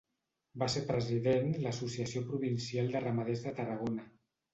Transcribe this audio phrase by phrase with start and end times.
[0.61, 4.09] Va ser president l’Associació Provincial de Ramaders de Tarragona.